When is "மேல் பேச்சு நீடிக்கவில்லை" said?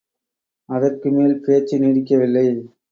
1.11-2.47